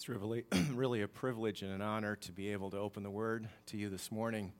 [0.00, 3.46] It's really, really a privilege and an honor to be able to open the Word
[3.66, 4.50] to you this morning.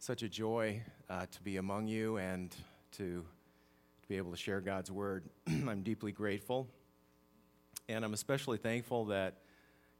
[0.00, 2.50] Such a joy uh, to be among you and
[2.96, 3.24] to,
[4.02, 5.22] to be able to share God's Word.
[5.46, 6.66] I'm deeply grateful.
[7.88, 9.36] And I'm especially thankful that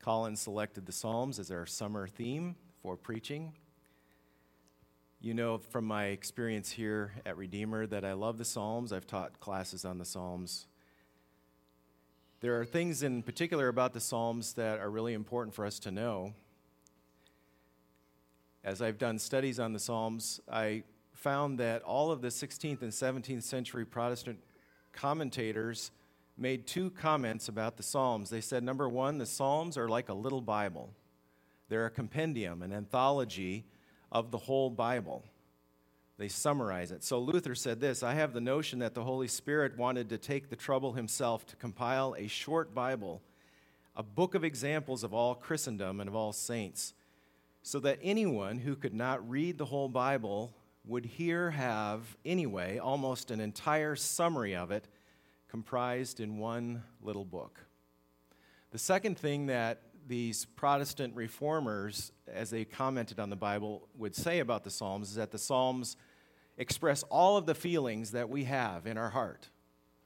[0.01, 3.53] Colin selected the Psalms as our summer theme for preaching.
[5.21, 8.93] You know from my experience here at Redeemer that I love the Psalms.
[8.93, 10.67] I've taught classes on the Psalms
[12.43, 15.93] there are things in particular about the Psalms that are really important for us to
[15.93, 16.35] know.
[18.65, 20.83] As I've done studies on the Psalms, I
[21.15, 24.41] found that all of the 16th and 17th century Protestant
[24.93, 25.93] commentators
[26.37, 28.29] made two comments about the Psalms.
[28.29, 30.93] They said, number one, the Psalms are like a little Bible,
[31.69, 33.67] they're a compendium, an anthology
[34.11, 35.25] of the whole Bible
[36.19, 37.03] they summarize it.
[37.03, 40.51] So Luther said this I have the notion that the Holy Spirit wanted to take
[40.51, 43.23] the trouble himself to compile a short Bible,
[43.97, 46.95] a book of examples of all Christendom and of all saints,
[47.63, 53.31] so that anyone who could not read the whole Bible would here have, anyway, almost
[53.31, 54.89] an entire summary of it
[55.49, 57.61] comprised in one little book.
[58.73, 64.41] The second thing that these Protestant reformers, as they commented on the Bible, would say
[64.41, 65.97] about the Psalms is that the Psalms
[66.59, 69.49] express all of the feelings that we have in our heart.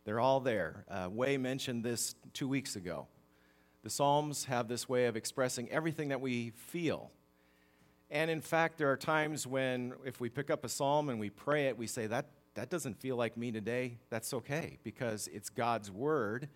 [0.04, 0.84] They're all there.
[0.88, 3.08] Uh, Way mentioned this two weeks ago.
[3.82, 7.10] The Psalms have this way of expressing everything that we feel.
[8.10, 11.30] And in fact, there are times when, if we pick up a psalm and we
[11.30, 13.98] pray it, we say, that, that doesn't feel like me today.
[14.10, 16.48] That's okay, because it's God's word,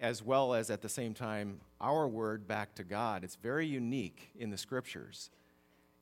[0.00, 3.22] as well as at the same time, our word back to God.
[3.22, 5.30] It's very unique in the scriptures.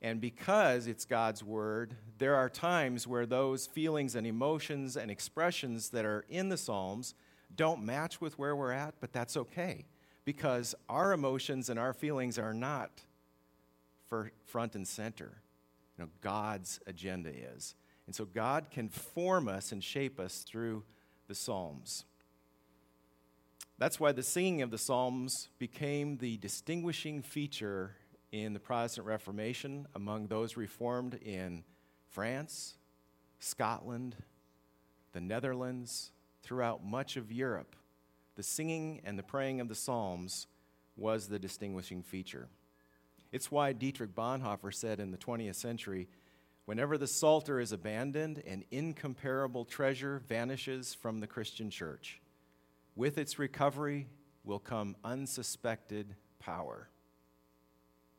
[0.00, 5.88] And because it's God's word, there are times where those feelings and emotions and expressions
[5.90, 7.14] that are in the Psalms
[7.56, 9.86] don't match with where we're at, but that's okay
[10.24, 13.02] because our emotions and our feelings are not
[14.44, 15.42] front and center.
[15.96, 17.74] You know, God's agenda is.
[18.06, 20.84] And so God can form us and shape us through
[21.26, 22.04] the Psalms.
[23.78, 27.94] That's why the singing of the Psalms became the distinguishing feature
[28.32, 31.62] in the Protestant Reformation among those reformed in
[32.08, 32.74] France,
[33.38, 34.16] Scotland,
[35.12, 36.10] the Netherlands,
[36.42, 37.76] throughout much of Europe.
[38.34, 40.48] The singing and the praying of the Psalms
[40.96, 42.48] was the distinguishing feature.
[43.30, 46.08] It's why Dietrich Bonhoeffer said in the 20th century
[46.64, 52.20] whenever the Psalter is abandoned, an incomparable treasure vanishes from the Christian church.
[52.98, 54.08] With its recovery
[54.42, 56.88] will come unsuspected power.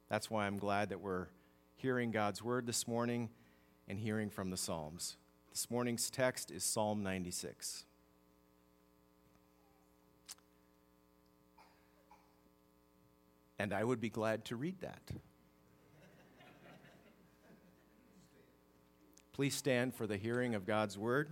[0.07, 1.27] That's why I'm glad that we're
[1.75, 3.27] hearing God's word this morning
[3.89, 5.17] and hearing from the Psalms.
[5.49, 7.83] This morning's text is Psalm 96.
[13.59, 15.01] And I would be glad to read that.
[19.33, 21.31] Please stand for the hearing of God's word.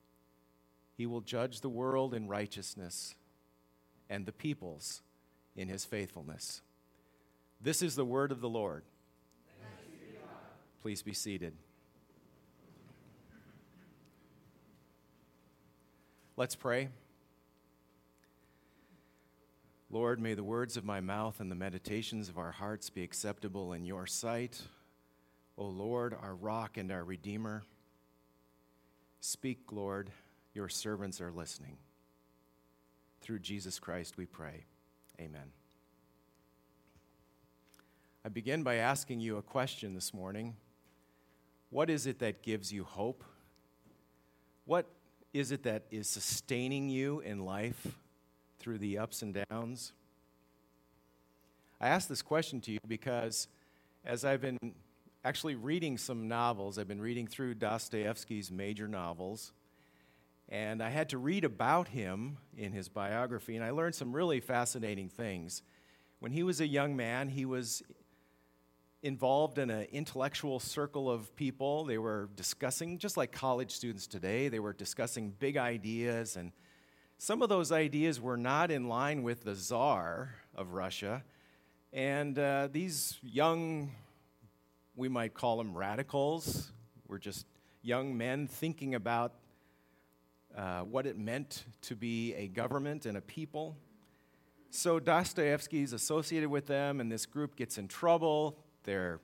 [1.01, 3.15] He will judge the world in righteousness
[4.07, 5.01] and the peoples
[5.55, 6.61] in his faithfulness.
[7.59, 8.83] This is the word of the Lord.
[10.83, 11.53] Please be seated.
[16.37, 16.89] Let's pray.
[19.89, 23.73] Lord, may the words of my mouth and the meditations of our hearts be acceptable
[23.73, 24.61] in your sight.
[25.57, 27.63] O Lord, our rock and our redeemer.
[29.19, 30.11] Speak, Lord,
[30.53, 31.77] your servants are listening.
[33.21, 34.65] Through Jesus Christ we pray.
[35.19, 35.51] Amen.
[38.23, 40.55] I begin by asking you a question this morning.
[41.69, 43.23] What is it that gives you hope?
[44.65, 44.85] What
[45.33, 47.87] is it that is sustaining you in life
[48.59, 49.93] through the ups and downs?
[51.79, 53.47] I ask this question to you because
[54.05, 54.59] as I've been
[55.23, 59.51] actually reading some novels, I've been reading through Dostoevsky's major novels,
[60.51, 64.41] and I had to read about him in his biography, and I learned some really
[64.41, 65.63] fascinating things.
[66.19, 67.81] When he was a young man, he was
[69.01, 71.85] involved in an intellectual circle of people.
[71.85, 76.35] They were discussing, just like college students today, they were discussing big ideas.
[76.35, 76.51] And
[77.17, 81.23] some of those ideas were not in line with the czar of Russia.
[81.93, 83.91] And uh, these young,
[84.97, 86.73] we might call them radicals,
[87.07, 87.45] were just
[87.81, 89.33] young men thinking about
[90.57, 93.75] uh, what it meant to be a government and a people.
[94.69, 98.57] So Dostoevsky is associated with them, and this group gets in trouble.
[98.83, 99.19] They're,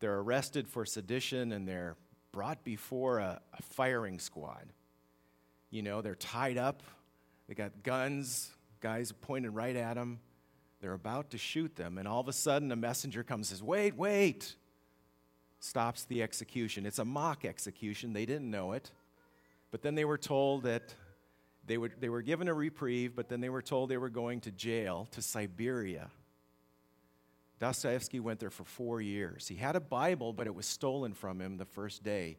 [0.00, 1.96] they're arrested for sedition and they're
[2.32, 4.66] brought before a, a firing squad.
[5.70, 6.82] You know, they're tied up,
[7.48, 8.50] they got guns,
[8.80, 10.20] guys pointed right at them.
[10.80, 13.62] They're about to shoot them, and all of a sudden a messenger comes and says,
[13.62, 14.54] Wait, wait!
[15.60, 16.84] Stops the execution.
[16.84, 18.12] It's a mock execution.
[18.12, 18.90] They didn't know it.
[19.74, 20.94] But then they were told that
[21.66, 24.40] they, would, they were given a reprieve, but then they were told they were going
[24.42, 26.12] to jail, to Siberia.
[27.58, 29.48] Dostoevsky went there for four years.
[29.48, 32.36] He had a Bible, but it was stolen from him the first day.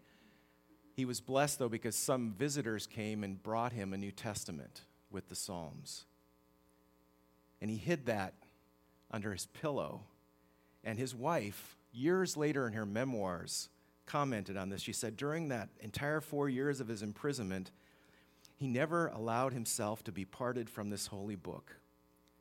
[0.93, 5.27] He was blessed, though, because some visitors came and brought him a New Testament with
[5.27, 6.05] the Psalms.
[7.59, 8.33] And he hid that
[9.11, 10.03] under his pillow.
[10.85, 13.67] And his wife, years later in her memoirs,
[14.05, 14.81] commented on this.
[14.81, 17.71] She said, During that entire four years of his imprisonment,
[18.55, 21.77] he never allowed himself to be parted from this holy book.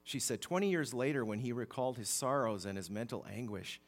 [0.05, 3.81] She said, 20 years later, when he recalled his sorrows and his mental anguish,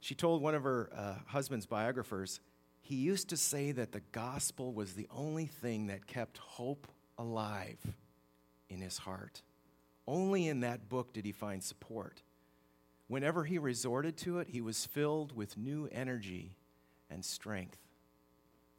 [0.00, 2.40] she told one of her uh, husband's biographers,
[2.80, 6.88] he used to say that the gospel was the only thing that kept hope
[7.18, 7.78] alive
[8.70, 9.42] in his heart.
[10.08, 12.22] Only in that book did he find support.
[13.06, 16.56] Whenever he resorted to it, he was filled with new energy
[17.10, 17.78] and strength.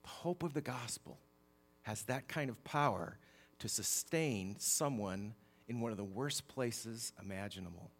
[0.04, 1.20] The hope of the gospel
[1.84, 3.18] has that kind of power
[3.60, 5.34] to sustain someone
[5.68, 7.92] in one of the worst places imaginable.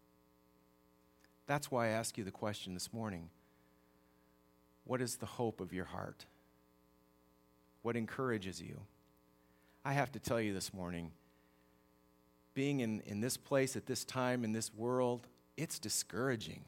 [1.46, 3.30] That's why I ask you the question this morning
[4.84, 6.26] What is the hope of your heart?
[7.82, 8.80] What encourages you?
[9.84, 11.10] I have to tell you this morning,
[12.54, 15.26] being in, in this place at this time in this world,
[15.56, 16.64] it's discouraging.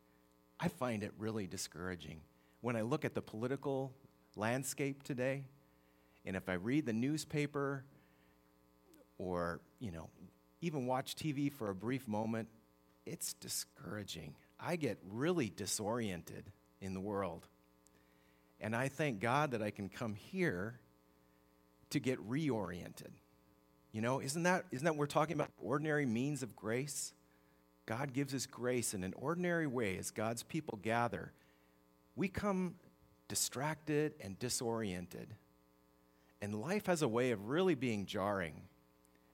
[0.60, 2.20] I find it really discouraging.
[2.62, 3.92] When I look at the political
[4.34, 5.44] landscape today,
[6.24, 7.84] and if I read the newspaper
[9.18, 10.08] or, you know,
[10.60, 12.48] even watch TV for a brief moment,
[13.04, 14.34] it's discouraging.
[14.58, 16.44] I get really disoriented
[16.80, 17.46] in the world.
[18.60, 20.78] And I thank God that I can come here
[21.90, 23.10] to get reoriented.
[23.90, 27.12] You know, isn't that, isn't that we're talking about ordinary means of grace?
[27.86, 31.32] God gives us grace in an ordinary way as God's people gather.
[32.16, 32.74] We come
[33.28, 35.34] distracted and disoriented.
[36.40, 38.62] And life has a way of really being jarring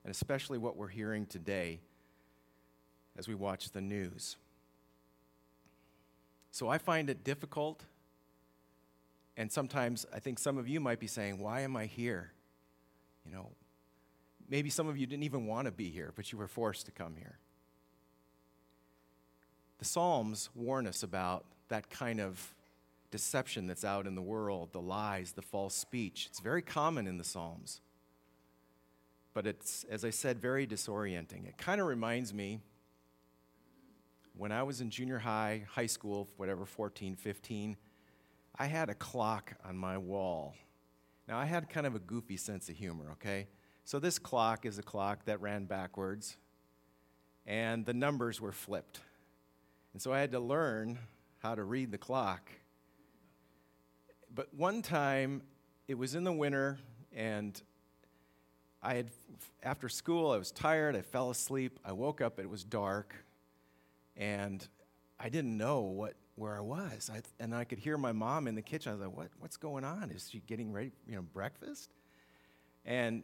[0.04, 1.80] and especially what we're hearing today
[3.18, 4.37] as we watch the news.
[6.50, 7.85] So I find it difficult,
[9.37, 12.32] and sometimes I think some of you might be saying, Why am I here?
[13.26, 13.50] You know,
[14.49, 16.92] maybe some of you didn't even want to be here, but you were forced to
[16.92, 17.38] come here.
[19.78, 22.54] The Psalms warn us about that kind of
[23.11, 26.27] deception that's out in the world, the lies, the false speech.
[26.31, 27.81] It's very common in the Psalms
[29.38, 31.47] but it's, as I said, very disorienting.
[31.47, 32.59] It kind of reminds me
[34.37, 37.77] when I was in junior high, high school, whatever, 14, 15,
[38.59, 40.57] I had a clock on my wall.
[41.29, 43.47] Now, I had kind of a goofy sense of humor, okay?
[43.85, 46.37] So, this clock is a clock that ran backwards,
[47.47, 48.99] and the numbers were flipped.
[49.93, 50.99] And so I had to learn
[51.38, 52.50] how to read the clock.
[54.35, 55.42] But one time,
[55.87, 56.78] it was in the winter,
[57.14, 57.61] and
[58.82, 59.11] I had,
[59.62, 63.14] after school, I was tired, I fell asleep, I woke up, it was dark,
[64.16, 64.66] and
[65.18, 67.11] I didn't know what, where I was.
[67.12, 68.92] I, and I could hear my mom in the kitchen.
[68.92, 70.11] I was like, what, what's going on?
[70.11, 71.90] Is she getting ready, you know, breakfast?
[72.85, 73.23] And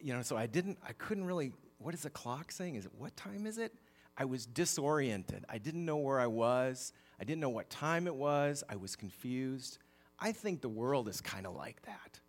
[0.00, 2.76] you know, so I didn't, I couldn't really, what is the clock saying?
[2.76, 3.74] Is it, what time is it?
[4.20, 5.46] I was disoriented.
[5.48, 6.92] I didn't know where I was.
[7.18, 8.62] I didn't know what time it was.
[8.68, 9.78] I was confused.
[10.18, 12.20] I think the world is kind of like that.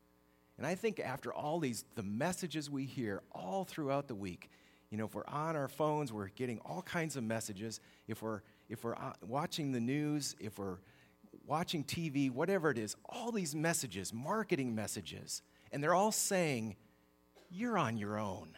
[0.57, 4.49] And I think after all these, the messages we hear all throughout the week,
[4.89, 7.81] you know, if we're on our phones, we're getting all kinds of messages.
[8.07, 10.77] If we're, if we're uh, watching the news, if we're
[11.45, 15.41] watching TV, whatever it is, all these messages, marketing messages,
[15.73, 16.77] and they're all saying,
[17.49, 18.55] You're on your own.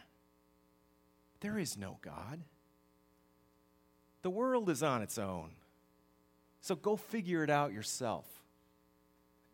[1.40, 2.44] There is no God.
[4.24, 5.50] The world is on its own.
[6.62, 8.24] So go figure it out yourself.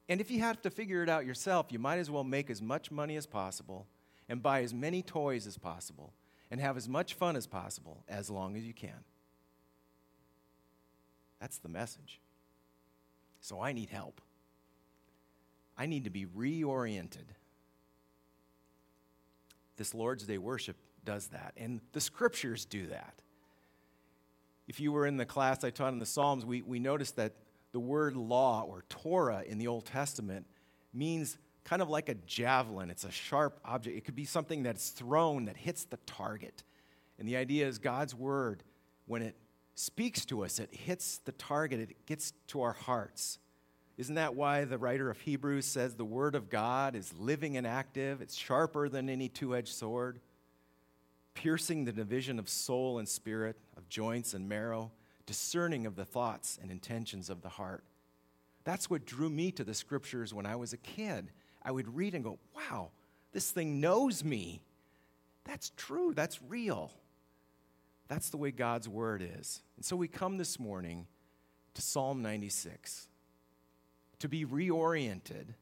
[0.08, 2.62] And if you have to figure it out yourself, you might as well make as
[2.62, 3.88] much money as possible
[4.28, 6.12] and buy as many toys as possible
[6.52, 9.02] and have as much fun as possible as long as you can.
[11.40, 12.20] That's the message.
[13.40, 14.20] So I need help.
[15.76, 17.26] I need to be reoriented.
[19.76, 23.14] This Lord's Day worship does that, and the scriptures do that.
[24.70, 27.32] If you were in the class I taught in the Psalms, we, we noticed that
[27.72, 30.46] the word law or Torah in the Old Testament
[30.94, 32.88] means kind of like a javelin.
[32.88, 33.98] It's a sharp object.
[33.98, 36.62] It could be something that's thrown that hits the target.
[37.18, 38.62] And the idea is God's word,
[39.06, 39.34] when it
[39.74, 43.40] speaks to us, it hits the target, it gets to our hearts.
[43.98, 47.66] Isn't that why the writer of Hebrews says the word of God is living and
[47.66, 48.22] active?
[48.22, 50.20] It's sharper than any two edged sword,
[51.34, 54.92] piercing the division of soul and spirit, of joints and marrow
[55.30, 57.84] discerning of the thoughts and intentions of the heart.
[58.64, 61.30] That's what drew me to the scriptures when I was a kid.
[61.62, 62.90] I would read and go, wow,
[63.30, 64.60] this thing knows me.
[65.44, 66.90] That's true, that's real.
[68.08, 69.62] That's the way God's word is.
[69.76, 71.06] And so we come this morning
[71.74, 73.06] to Psalm 96
[74.18, 75.54] to be reoriented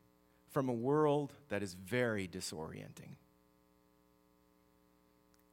[0.51, 3.17] from a world that is very disorienting.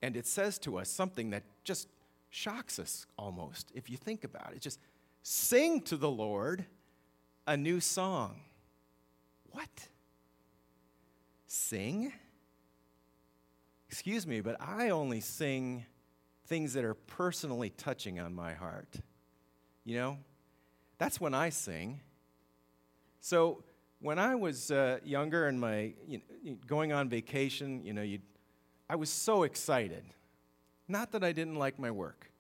[0.06, 1.88] And it says to us something that just
[2.30, 4.62] shocks us almost if you think about it.
[4.62, 4.80] Just
[5.24, 6.64] sing to the Lord
[7.48, 8.42] a new song.
[9.50, 9.88] What?
[11.48, 12.14] Sing?
[13.90, 15.88] Excuse me, but I only sing
[16.46, 18.98] things that are personally touching on my heart.
[19.86, 20.18] You know?
[21.00, 22.00] That's when I sing.
[23.22, 23.64] So
[24.02, 28.04] when I was uh, younger and my you know, going on vacation, you know,
[28.90, 30.04] I was so excited
[30.88, 32.32] not that I didn't like my work,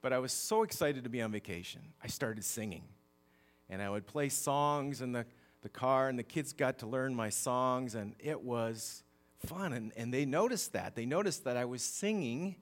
[0.00, 1.80] but I was so excited to be on vacation.
[2.02, 2.84] I started singing.
[3.68, 5.26] And I would play songs in the,
[5.62, 9.02] the car, and the kids got to learn my songs, and it was
[9.38, 9.72] fun.
[9.72, 10.94] And, and they noticed that.
[10.94, 12.56] They noticed that I was singing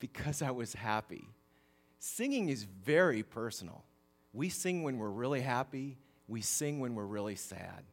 [0.00, 1.28] because I was happy.
[1.98, 3.84] Singing is very personal.
[4.32, 7.84] We sing when we're really happy, we sing when we're really sad.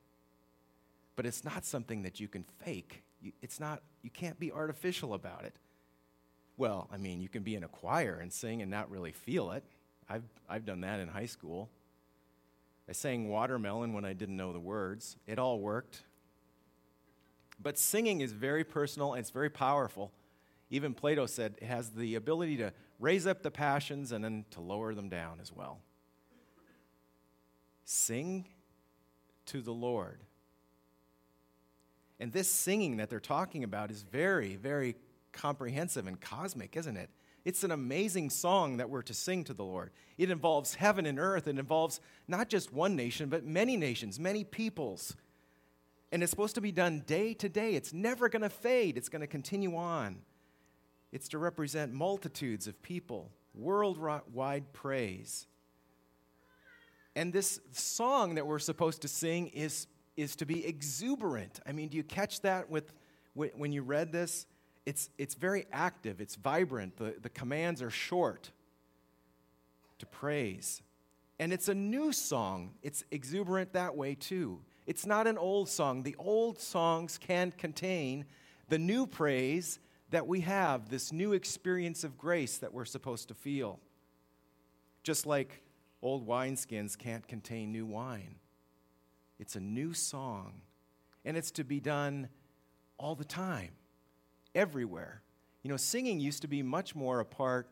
[1.15, 3.03] But it's not something that you can fake.
[3.41, 5.53] It's not, you can't be artificial about it.
[6.57, 9.51] Well, I mean, you can be in a choir and sing and not really feel
[9.51, 9.63] it.
[10.09, 11.69] I've, I've done that in high school.
[12.87, 15.15] I sang watermelon when I didn't know the words.
[15.27, 16.03] It all worked.
[17.61, 20.11] But singing is very personal and it's very powerful.
[20.69, 24.61] Even Plato said it has the ability to raise up the passions and then to
[24.61, 25.79] lower them down as well.
[27.85, 28.45] Sing
[29.47, 30.19] to the Lord.
[32.19, 34.95] And this singing that they're talking about is very, very
[35.31, 37.09] comprehensive and cosmic, isn't it?
[37.45, 39.91] It's an amazing song that we're to sing to the Lord.
[40.17, 41.47] It involves heaven and earth.
[41.47, 45.15] It involves not just one nation, but many nations, many peoples.
[46.11, 47.75] And it's supposed to be done day to day.
[47.75, 50.21] It's never going to fade, it's going to continue on.
[51.11, 55.47] It's to represent multitudes of people, worldwide praise.
[57.15, 59.87] And this song that we're supposed to sing is,
[60.19, 61.59] is to be exuberant.
[61.65, 62.93] I mean, do you catch that with,
[63.33, 64.45] when you read this?
[64.89, 66.97] it's, it's very active, it's vibrant.
[66.97, 68.49] The, the commands are short
[69.99, 70.81] to praise.
[71.37, 74.61] And it's a new song, it's exuberant that way too.
[74.87, 76.01] It's not an old song.
[76.01, 78.25] The old songs can't contain
[78.69, 79.77] the new praise
[80.09, 83.79] that we have, this new experience of grace that we're supposed to feel.
[85.03, 85.61] Just like
[86.01, 88.37] old wineskins can't contain new wine.
[89.39, 90.61] It's a new song,
[91.23, 92.29] and it's to be done
[92.97, 93.71] all the time
[94.53, 95.21] everywhere.
[95.63, 97.69] You know, singing used to be much more a part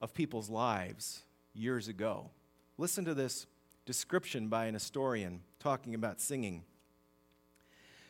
[0.00, 1.22] of people's lives
[1.54, 2.30] years ago.
[2.78, 3.46] Listen to this
[3.84, 6.64] description by an historian talking about singing.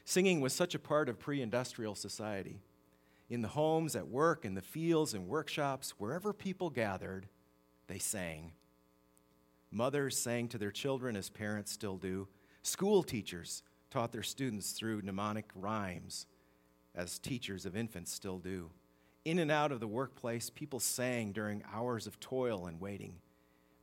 [0.04, 2.60] Singing was such a part of pre industrial society.
[3.28, 7.28] In the homes, at work, in the fields, and workshops, wherever people gathered,
[7.86, 8.52] they sang.
[9.70, 12.26] Mothers sang to their children as parents still do.
[12.62, 16.26] School teachers taught their students through mnemonic rhymes.
[16.94, 18.70] as teachers of infants still do.
[19.24, 23.14] In and out of the workplace, people sang during hours of toil and waiting.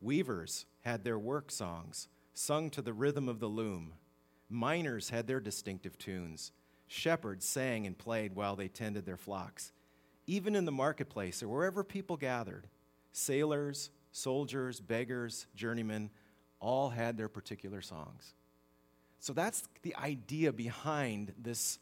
[0.02, 3.94] Weavers had their work songs, sung to the rhythm of the loom.
[4.50, 6.52] Miners had their distinctive tunes.
[6.88, 9.72] Shepherds sang and played while they tended their flocks.
[10.26, 12.68] Even in the marketplace or wherever people gathered,
[13.12, 16.10] sailors, soldiers, beggars, journeymen
[16.60, 18.34] all had their particular songs.
[19.20, 21.80] So that's the idea behind this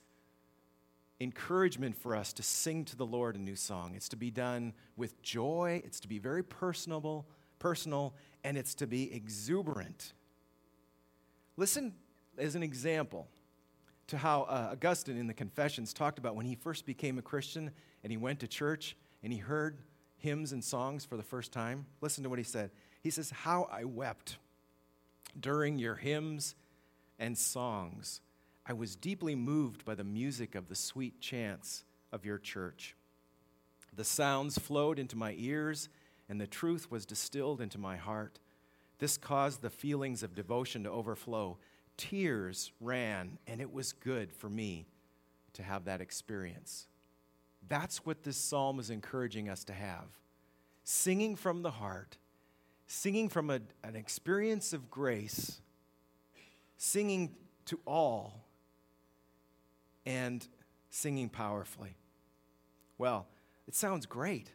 [1.19, 3.93] encouragement for us to sing to the Lord a new song.
[3.95, 7.25] It's to be done with joy, it's to be very personable,
[7.59, 8.13] personal,
[8.43, 10.13] and it's to be exuberant.
[11.57, 11.93] Listen
[12.37, 13.27] as an example
[14.07, 17.71] to how uh, Augustine in the Confessions talked about when he first became a Christian
[18.03, 19.79] and he went to church and he heard
[20.17, 21.85] hymns and songs for the first time.
[22.01, 22.71] Listen to what he said.
[23.01, 24.37] He says, How I wept
[25.39, 26.55] during your hymns
[27.19, 28.21] and songs.
[28.65, 32.95] I was deeply moved by the music of the sweet chants of your church.
[33.95, 35.89] The sounds flowed into my ears,
[36.27, 38.39] and the truth was distilled into my heart.
[38.99, 41.57] This caused the feelings of devotion to overflow.
[41.97, 44.87] Tears ran, and it was good for me
[45.53, 46.87] to have that experience.
[47.67, 50.07] That's what this psalm is encouraging us to have.
[50.83, 52.17] Singing from the heart,
[52.87, 55.61] singing from a, an experience of grace,
[56.77, 58.45] singing to all,
[60.05, 60.47] and
[60.89, 61.95] singing powerfully.
[62.97, 63.27] Well,
[63.67, 64.51] it sounds great,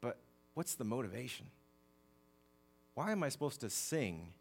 [0.00, 0.18] but
[0.54, 1.46] what's the motivation?
[2.94, 4.32] Why am I supposed to sing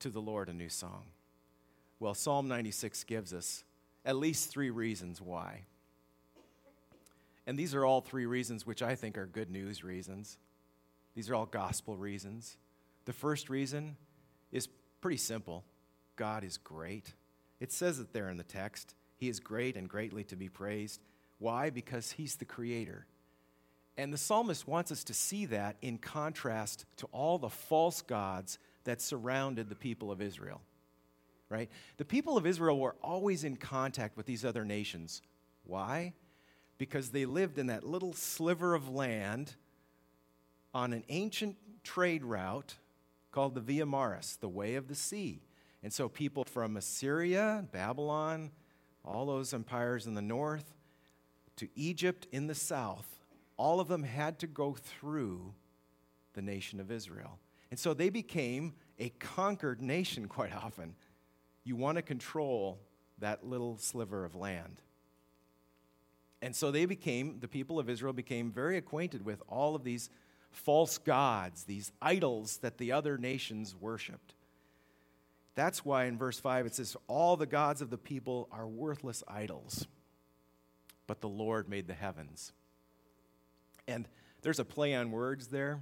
[0.00, 1.04] to the Lord a new song?
[2.00, 3.62] Well, Psalm 96 gives us
[4.04, 5.62] at least three reasons why.
[7.46, 10.38] And these are all three reasons which I think are good news reasons.
[11.14, 12.56] These are all gospel reasons.
[13.04, 13.96] The first reason
[14.52, 14.68] is
[15.00, 15.64] pretty simple
[16.16, 17.14] God is great.
[17.58, 18.94] It says it there in the text.
[19.16, 21.00] He is great and greatly to be praised.
[21.38, 21.70] Why?
[21.70, 23.06] Because He's the Creator.
[23.96, 28.58] And the psalmist wants us to see that in contrast to all the false gods
[28.84, 30.60] that surrounded the people of Israel
[31.52, 31.68] right?
[31.98, 35.20] The people of Israel were always in contact with these other nations.
[35.64, 36.14] Why?
[36.78, 39.54] Because they lived in that little sliver of land
[40.72, 42.74] on an ancient trade route
[43.32, 45.42] called the Via Maris, the way of the sea.
[45.82, 48.52] And so people from Assyria, Babylon,
[49.04, 50.74] all those empires in the north,
[51.56, 53.18] to Egypt in the south,
[53.56, 55.54] all of them had to go through
[56.34, 57.38] the nation of Israel.
[57.70, 60.94] And so they became a conquered nation quite often
[61.64, 62.80] you want to control
[63.18, 64.82] that little sliver of land.
[66.40, 70.10] And so they became, the people of Israel became very acquainted with all of these
[70.52, 74.34] false gods, these idols that the other nations worshiped.
[75.54, 79.22] That's why in verse 5 it says, All the gods of the people are worthless
[79.28, 79.86] idols,
[81.06, 82.52] but the Lord made the heavens.
[83.86, 84.08] And
[84.42, 85.80] there's a play on words there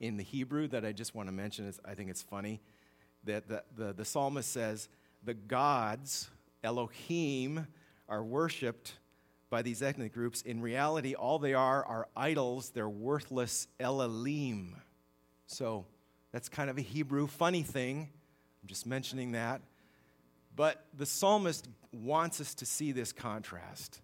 [0.00, 1.72] in the Hebrew that I just want to mention.
[1.84, 2.60] I think it's funny
[3.24, 4.88] that the, the, the psalmist says,
[5.22, 6.30] the gods,
[6.62, 7.66] Elohim,
[8.08, 8.94] are worshiped
[9.54, 10.42] by these ethnic groups.
[10.42, 12.70] In reality, all they are are idols.
[12.70, 14.74] They're worthless Elohim.
[15.46, 15.86] So
[16.32, 18.08] that's kind of a Hebrew funny thing.
[18.60, 19.60] I'm just mentioning that.
[20.56, 24.00] But the psalmist wants us to see this contrast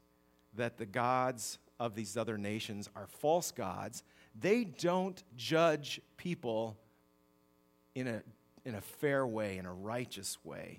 [0.54, 4.04] that the gods of these other nations are false gods.
[4.40, 6.76] They don't judge people
[7.96, 8.22] in a,
[8.64, 10.78] in a fair way, in a righteous way.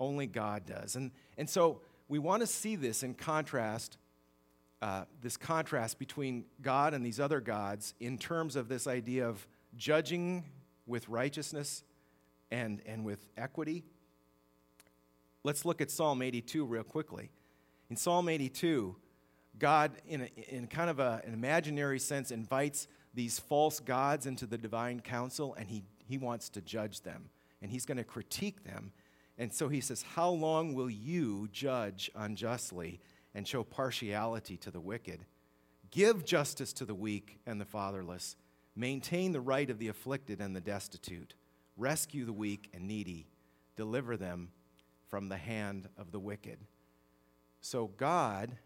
[0.00, 0.96] Only God does.
[0.96, 3.98] And, and so we want to see this in contrast,
[4.80, 9.46] uh, this contrast between God and these other gods in terms of this idea of
[9.76, 10.44] judging
[10.86, 11.82] with righteousness
[12.50, 13.84] and, and with equity.
[15.42, 17.30] Let's look at Psalm 82 real quickly.
[17.90, 18.96] In Psalm 82,
[19.58, 24.46] God, in, a, in kind of a, an imaginary sense, invites these false gods into
[24.46, 27.30] the divine council and he, he wants to judge them.
[27.62, 28.92] And he's going to critique them
[29.38, 33.00] and so he says, How long will you judge unjustly
[33.34, 35.20] and show partiality to the wicked?
[35.90, 38.36] Give justice to the weak and the fatherless.
[38.74, 41.34] Maintain the right of the afflicted and the destitute.
[41.76, 43.26] Rescue the weak and needy.
[43.76, 44.50] Deliver them
[45.08, 46.58] from the hand of the wicked.
[47.60, 48.56] So, God,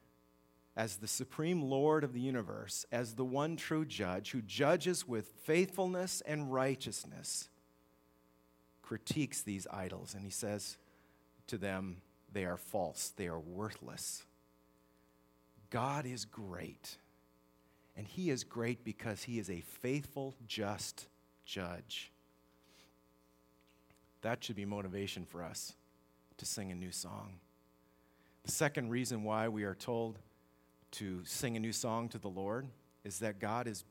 [0.77, 5.33] as the supreme Lord of the universe, as the one true judge who judges with
[5.45, 7.49] faithfulness and righteousness,
[8.91, 10.77] critiques these idols and he says
[11.47, 11.99] to them,
[12.33, 14.25] they are false, they are worthless.
[15.71, 16.97] God is great.
[17.97, 21.07] And he is great because he is a faithful, just
[21.45, 22.11] judge.
[24.23, 25.75] That should be motivation for us
[26.39, 27.35] to sing a new song.
[28.43, 30.19] The second reason why we are told
[30.93, 32.67] to sing a new song to the Lord
[33.05, 33.85] is that God is,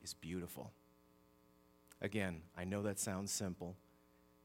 [0.00, 0.70] is beautiful.
[2.00, 3.74] Again, I know that sounds simple,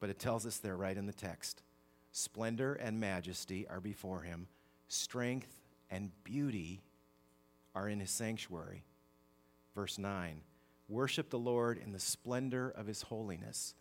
[0.04, 1.62] but it tells us there right in the text.
[2.12, 4.48] Splendor and majesty are before him,
[4.86, 6.82] strength and beauty
[7.74, 8.84] are in his sanctuary.
[9.74, 10.42] Verse 9
[10.90, 13.74] Worship the Lord in the splendor of his holiness.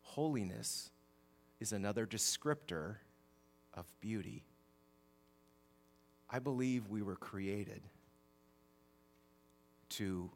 [0.00, 0.90] Holiness
[1.60, 2.96] is another descriptor
[3.72, 4.42] of beauty.
[6.28, 7.82] I believe we were created
[9.90, 10.28] to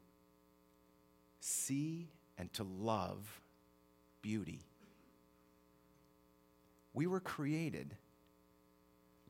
[1.40, 3.40] see and to love
[4.22, 4.68] beauty.
[6.94, 7.96] We were created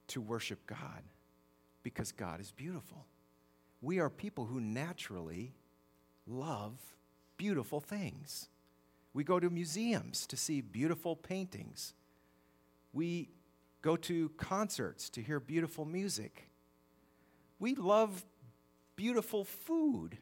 [0.09, 1.03] to worship God
[1.83, 3.07] because God is beautiful.
[3.81, 5.55] We are people who naturally
[6.27, 6.79] love
[7.37, 8.49] beautiful things.
[9.15, 11.95] We go to museums to see beautiful paintings.
[12.93, 13.29] We
[13.83, 16.49] go to concerts to hear beautiful music.
[17.59, 18.25] We love
[18.97, 20.19] beautiful food.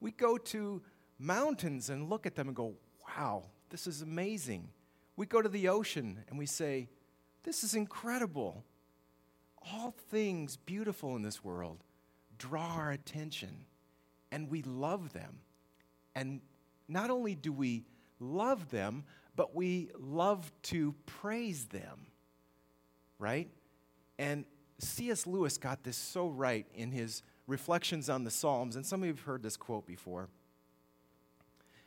[0.00, 0.82] We go to
[1.18, 2.74] mountains and look at them and go,
[3.06, 4.68] wow, this is amazing.
[5.16, 6.88] We go to the ocean and we say,
[7.44, 8.64] this is incredible.
[9.72, 11.84] All things beautiful in this world
[12.38, 13.66] draw our attention
[14.32, 15.40] and we love them.
[16.14, 16.40] And
[16.88, 17.84] not only do we
[18.18, 19.04] love them,
[19.36, 22.06] but we love to praise them,
[23.18, 23.48] right?
[24.18, 24.44] And
[24.78, 25.26] C.S.
[25.26, 29.12] Lewis got this so right in his reflections on the Psalms, and some of you
[29.12, 30.28] have heard this quote before.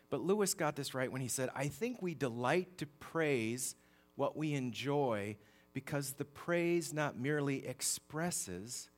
[0.10, 3.76] But Lewis got this right when he said, I think we delight to praise
[4.16, 5.38] what we enjoy
[5.74, 8.90] because the praise not merely expresses,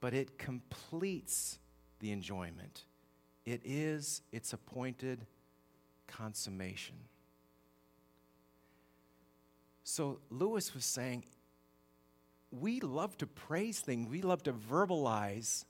[0.00, 1.58] but it completes
[2.00, 2.84] the enjoyment.
[3.44, 5.26] It is its appointed
[6.08, 6.96] consummation.
[9.84, 11.24] So Lewis was saying,
[12.50, 15.64] we love to praise things, we love to verbalize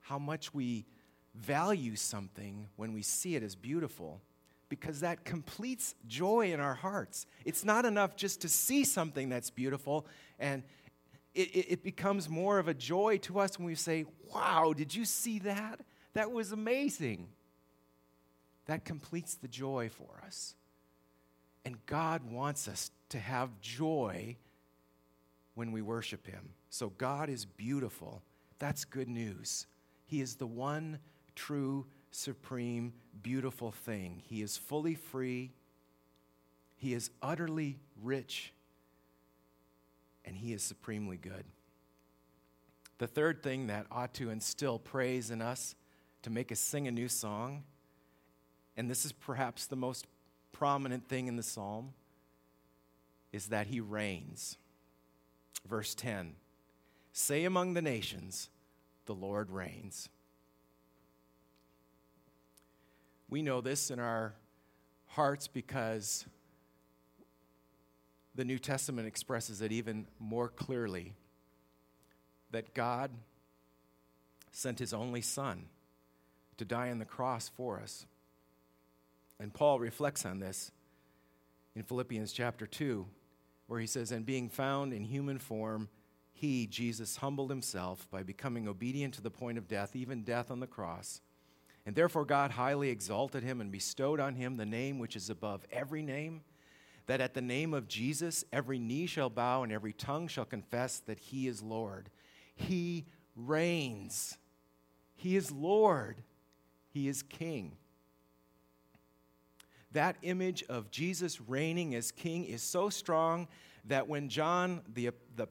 [0.00, 0.86] how much we
[1.34, 4.20] value something when we see it as beautiful
[4.68, 7.26] because that completes joy in our hearts.
[7.44, 10.06] It's not enough just to see something that's beautiful,
[10.38, 10.62] and
[11.34, 14.94] it, it, it, becomes more of a joy to us when we say, Wow, did
[14.94, 15.80] you see that?
[16.14, 17.28] That was amazing.
[18.66, 20.54] That completes the joy for us.
[21.64, 24.36] And God wants us to have joy
[25.54, 26.50] when we worship Him.
[26.70, 28.22] So God is beautiful.
[28.58, 29.66] That's good news.
[30.06, 30.98] He is the one
[31.38, 34.20] true, supreme, beautiful thing.
[34.24, 35.52] He is fully free,
[36.76, 38.52] He is utterly rich,
[40.24, 41.44] and He is supremely good.
[42.98, 45.76] The third thing that ought to instill praise in us
[46.22, 47.62] to make us sing a new song,
[48.76, 50.08] and this is perhaps the most
[50.50, 51.92] prominent thing in the psalm,
[53.32, 54.58] is that He reigns.
[55.68, 56.34] Verse 10
[57.12, 58.50] Say among the nations,
[59.06, 60.08] the Lord reigns.
[63.28, 64.34] We know this in our
[65.06, 66.24] hearts because
[68.34, 71.14] the New Testament expresses it even more clearly
[72.52, 73.10] that God
[74.52, 75.66] sent his only Son
[76.56, 78.06] to die on the cross for us.
[79.38, 80.72] And Paul reflects on this
[81.74, 83.06] in Philippians chapter 2,
[83.66, 85.88] where he says, And being found in human form,
[86.32, 90.60] he, Jesus, humbled himself by becoming obedient to the point of death, even death on
[90.60, 91.20] the cross.
[91.88, 95.64] And therefore, God highly exalted him and bestowed on him the name which is above
[95.72, 96.42] every name,
[97.06, 100.98] that at the name of Jesus every knee shall bow and every tongue shall confess
[101.06, 102.10] that he is Lord.
[102.54, 104.36] He reigns,
[105.14, 106.22] he is Lord,
[106.90, 107.78] he is King.
[109.92, 113.48] That image of Jesus reigning as king is so strong
[113.86, 115.48] that when John, the, the,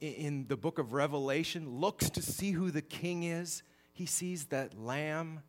[0.00, 3.62] in the book of Revelation, looks to see who the king is,
[4.00, 5.40] he sees that Lamb,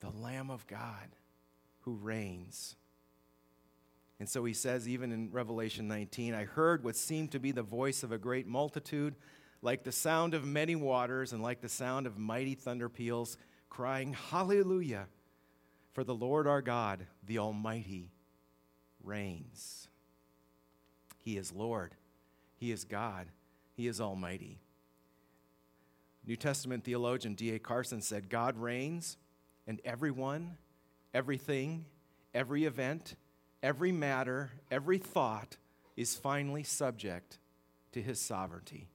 [0.00, 1.14] the Lamb of God,
[1.82, 2.74] who reigns.
[4.18, 7.62] And so he says, even in Revelation 19, I heard what seemed to be the
[7.62, 9.14] voice of a great multitude,
[9.62, 13.36] like the sound of many waters and like the sound of mighty thunder peals,
[13.68, 15.06] crying, Hallelujah!
[15.92, 18.10] For the Lord our God, the Almighty,
[19.04, 19.86] reigns.
[21.16, 21.94] He is Lord,
[22.56, 23.28] He is God,
[23.76, 24.58] He is Almighty.
[26.30, 27.58] New Testament theologian D.A.
[27.58, 29.16] Carson said, God reigns,
[29.66, 30.58] and everyone,
[31.12, 31.86] everything,
[32.32, 33.16] every event,
[33.64, 35.56] every matter, every thought
[35.96, 37.40] is finally subject
[37.90, 38.86] to his sovereignty.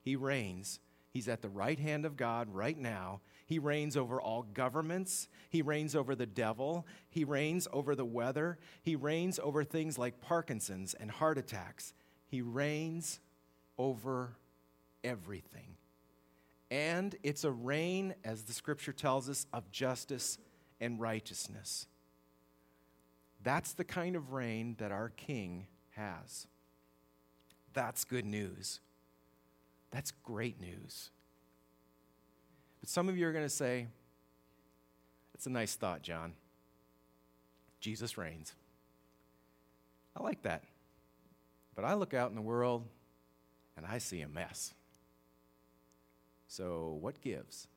[0.00, 0.78] He reigns.
[1.10, 3.20] He's at the right hand of God right now.
[3.46, 5.26] He reigns over all governments.
[5.48, 6.86] He reigns over the devil.
[7.08, 8.60] He reigns over the weather.
[8.80, 11.94] He reigns over things like Parkinson's and heart attacks.
[12.28, 13.18] He reigns
[13.76, 14.36] over
[15.02, 15.74] everything.
[16.70, 20.38] And it's a reign, as the scripture tells us, of justice
[20.80, 21.86] and righteousness.
[23.42, 26.46] That's the kind of reign that our king has.
[27.72, 28.80] That's good news.
[29.90, 31.10] That's great news.
[32.80, 33.88] But some of you are going to say,
[35.34, 36.34] it's a nice thought, John.
[37.80, 38.54] Jesus reigns.
[40.16, 40.64] I like that.
[41.74, 42.86] But I look out in the world
[43.76, 44.74] and I see a mess.
[46.50, 47.68] So, what gives?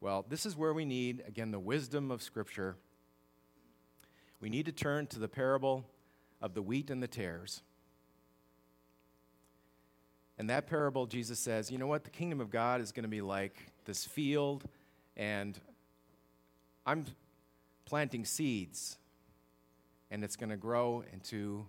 [0.00, 2.76] Well, this is where we need, again, the wisdom of Scripture.
[4.40, 5.84] We need to turn to the parable
[6.40, 7.60] of the wheat and the tares.
[10.38, 12.04] In that parable, Jesus says, you know what?
[12.04, 14.64] The kingdom of God is going to be like this field,
[15.18, 15.60] and
[16.86, 17.04] I'm
[17.84, 18.96] planting seeds,
[20.10, 21.66] and it's going to grow into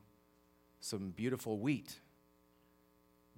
[0.80, 2.00] some beautiful wheat.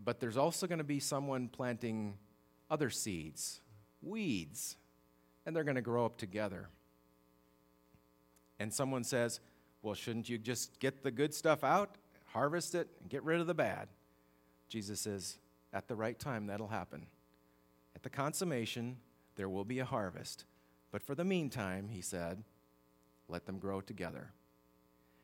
[0.04, 2.18] But there's also going to be someone planting
[2.70, 3.62] other seeds,
[4.02, 4.76] weeds,
[5.46, 6.70] and they're going to grow up together.
[8.60, 9.40] And someone says,
[9.82, 11.96] Well, shouldn't you just get the good stuff out,
[12.28, 13.88] harvest it, and get rid of the bad?
[14.70, 15.38] Jesus says,
[15.74, 17.08] at the right time, that'll happen.
[17.96, 18.98] At the consummation,
[19.36, 20.46] there will be a harvest.
[20.92, 22.44] But for the meantime, he said,
[23.28, 24.32] let them grow together.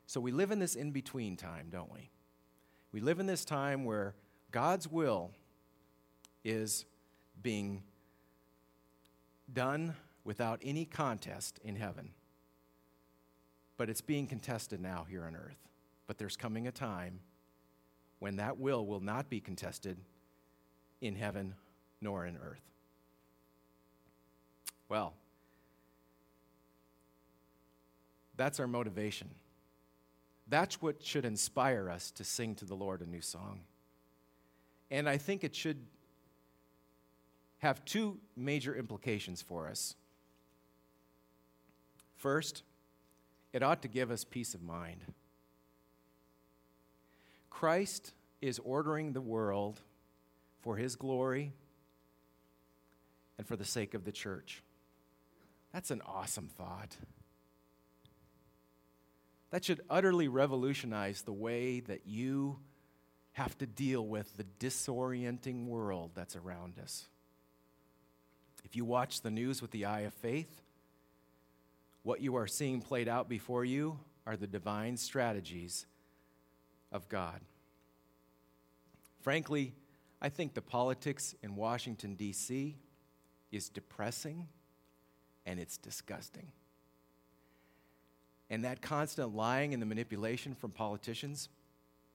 [0.07, 2.09] So we live in this in between time, don't we?
[2.91, 4.15] We live in this time where
[4.51, 5.31] God's will
[6.43, 6.85] is
[7.41, 7.83] being
[9.51, 12.12] done without any contest in heaven.
[13.77, 15.57] But it's being contested now here on earth.
[16.07, 17.19] But there's coming a time
[18.19, 19.97] when that will will not be contested
[21.01, 21.55] in heaven
[22.01, 22.62] nor in earth.
[24.89, 25.13] Well,
[28.35, 29.29] that's our motivation.
[30.47, 33.62] That's what should inspire us to sing to the Lord a new song.
[34.91, 35.86] And I think it should
[37.60, 39.95] have two major implications for us.
[42.15, 42.63] First,
[43.54, 45.02] it ought to give us peace of mind.
[47.49, 49.82] Christ is ordering the world
[50.62, 51.54] for his glory
[53.38, 54.63] and for the sake of the church.
[55.73, 56.97] That's an awesome thought.
[59.52, 62.60] That should utterly revolutionize the way that you
[63.33, 67.05] have to deal with the disorienting world that's around us.
[68.63, 70.61] If you watch the news with the eye of faith,
[72.03, 75.85] what you are seeing played out before you are the divine strategies
[76.91, 77.41] of God.
[79.21, 79.73] Frankly,
[80.21, 82.75] I think the politics in Washington, D.C.
[83.51, 84.47] is depressing
[85.45, 86.47] and it's disgusting.
[88.49, 91.49] And that constant lying and the manipulation from politicians,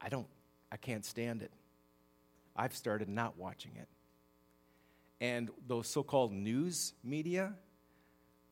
[0.01, 0.27] I don't,
[0.71, 1.53] I can't stand it.
[2.57, 3.89] I've started not watching it.
[5.21, 7.55] And those so called news media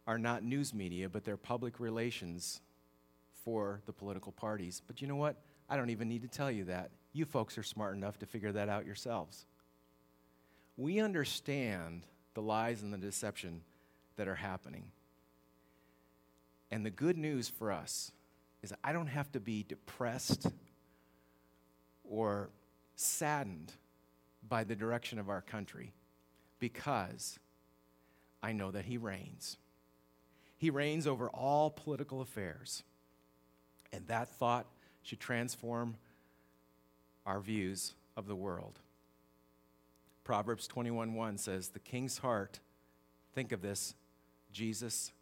[0.06, 2.60] are not news media, but they're public relations
[3.44, 4.82] for the political parties.
[4.86, 5.36] But you know what?
[5.68, 6.90] I don't even need to tell you that.
[7.12, 9.46] You folks are smart enough to figure that out yourselves.
[10.76, 13.62] We understand the lies and the deception
[14.16, 14.84] that are happening.
[16.70, 18.12] And the good news for us
[18.62, 20.46] is I don't have to be depressed
[22.12, 22.50] or
[22.94, 23.72] saddened
[24.46, 25.94] by the direction of our country
[26.58, 27.38] because
[28.42, 29.56] I know that He reigns.
[30.58, 32.84] He reigns over all political affairs.
[33.94, 34.66] And that thought
[35.02, 35.96] should transform
[37.24, 38.78] our views of the world.
[40.22, 42.60] Proverbs 21:1 says, "The king's heart,
[43.32, 43.94] think of this,
[44.52, 45.12] Jesus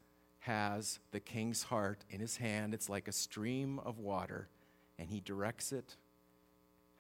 [0.41, 2.75] has the king's heart in his hand.
[2.75, 4.49] It's like a stream of water,
[4.99, 5.97] and he directs it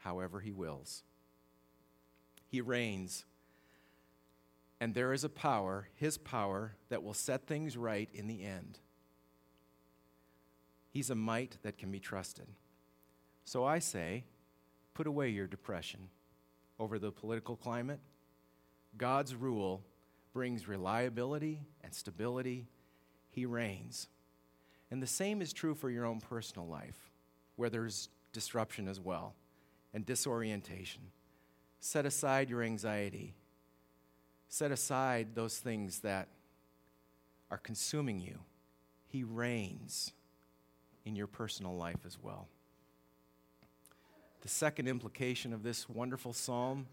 [0.00, 1.02] however he wills.
[2.46, 3.24] He reigns,
[4.80, 8.78] and there is a power, his power, that will set things right in the end.
[10.90, 12.48] He's a might that can be trusted.
[13.44, 14.24] So I say,
[14.94, 16.08] put away your depression
[16.78, 18.00] over the political climate.
[18.96, 19.84] God's rule
[20.32, 22.66] brings reliability and stability.
[23.30, 24.08] He reigns.
[24.90, 27.10] And the same is true for your own personal life,
[27.54, 29.34] where there's disruption as well
[29.92, 31.02] and disorientation.
[31.80, 33.34] Set aside your anxiety.
[34.48, 36.28] Set aside those things that
[37.50, 38.38] are consuming you.
[39.06, 40.12] He reigns
[41.04, 42.48] in your personal life as well.
[44.42, 46.86] The second implication of this wonderful psalm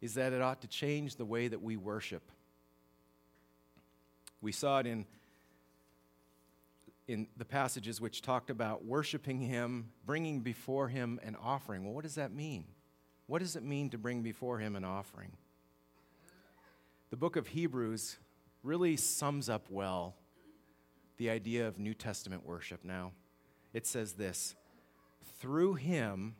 [0.00, 2.22] is that it ought to change the way that we worship.
[4.42, 5.06] We saw it in,
[7.06, 11.84] in the passages which talked about worshiping Him, bringing before Him an offering.
[11.84, 12.64] Well, what does that mean?
[13.26, 15.32] What does it mean to bring before Him an offering?
[17.10, 18.16] The book of Hebrews
[18.62, 20.14] really sums up well
[21.16, 23.12] the idea of New Testament worship now.
[23.72, 24.54] It says this
[25.38, 26.36] Through Him,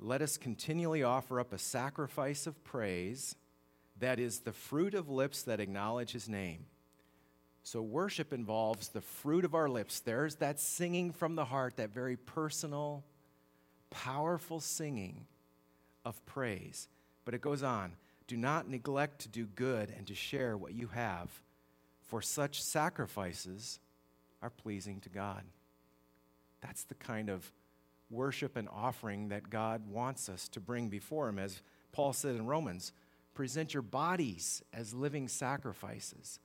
[0.00, 3.34] let us continually offer up a sacrifice of praise
[3.98, 6.66] that is the fruit of lips that acknowledge His name.
[7.70, 10.00] So, worship involves the fruit of our lips.
[10.00, 13.04] There's that singing from the heart, that very personal,
[13.90, 15.26] powerful singing
[16.02, 16.88] of praise.
[17.26, 17.92] But it goes on
[18.26, 21.28] do not neglect to do good and to share what you have,
[22.06, 23.80] for such sacrifices
[24.40, 25.42] are pleasing to God.
[26.62, 27.52] That's the kind of
[28.10, 31.38] worship and offering that God wants us to bring before Him.
[31.38, 31.60] As
[31.92, 32.94] Paul said in Romans,
[33.34, 36.40] present your bodies as living sacrifices.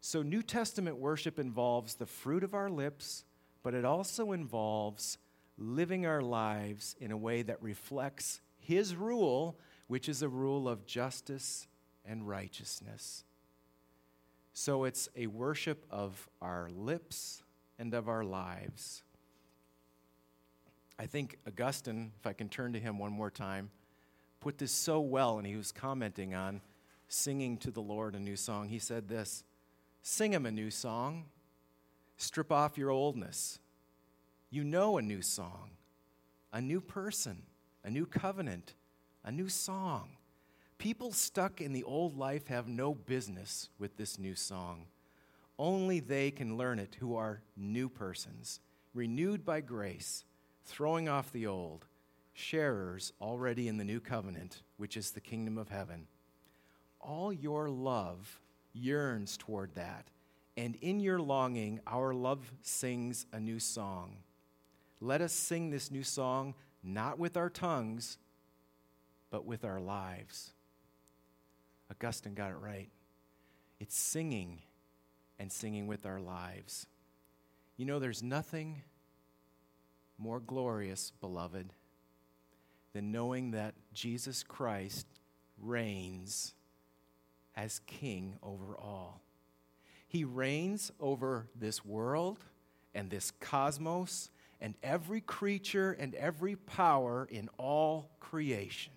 [0.00, 3.24] So, New Testament worship involves the fruit of our lips,
[3.62, 5.18] but it also involves
[5.58, 9.58] living our lives in a way that reflects His rule,
[9.88, 11.68] which is a rule of justice
[12.06, 13.24] and righteousness.
[14.54, 17.42] So, it's a worship of our lips
[17.78, 19.02] and of our lives.
[20.98, 23.70] I think Augustine, if I can turn to him one more time,
[24.38, 26.60] put this so well, and he was commenting on
[27.08, 28.68] singing to the Lord a new song.
[28.68, 29.42] He said this
[30.02, 31.26] Sing him a new song.
[32.16, 33.58] Strip off your oldness.
[34.50, 35.70] You know a new song,
[36.52, 37.42] a new person,
[37.84, 38.74] a new covenant,
[39.24, 40.10] a new song.
[40.78, 44.86] People stuck in the old life have no business with this new song.
[45.58, 48.60] Only they can learn it who are new persons,
[48.94, 50.24] renewed by grace,
[50.64, 51.86] throwing off the old,
[52.32, 56.06] sharers already in the new covenant, which is the kingdom of heaven.
[57.00, 58.40] All your love
[58.72, 60.06] yearns toward that.
[60.56, 64.18] And in your longing, our love sings a new song.
[65.00, 68.18] Let us sing this new song not with our tongues,
[69.30, 70.52] but with our lives.
[71.90, 72.88] Augustine got it right.
[73.78, 74.60] It's singing
[75.38, 76.86] and singing with our lives.
[77.76, 78.82] You know, there's nothing
[80.18, 81.72] more glorious, beloved,
[82.92, 85.06] than knowing that Jesus Christ
[85.58, 86.54] reigns
[87.56, 89.20] as king over all.
[90.08, 92.38] He reigns over this world
[92.94, 98.92] and this cosmos and every creature and every power in all creation.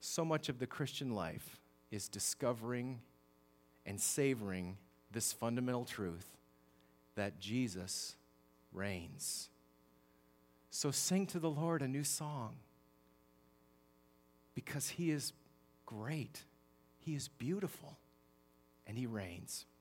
[0.00, 1.58] So much of the Christian life
[1.90, 3.00] is discovering
[3.86, 4.76] and savoring
[5.10, 6.26] this fundamental truth
[7.14, 8.16] that Jesus
[8.72, 9.48] reigns.
[10.70, 12.56] So sing to the Lord a new song
[14.54, 15.32] because he is
[15.86, 16.44] great,
[16.98, 17.98] He is beautiful,
[18.86, 19.66] and He reigns.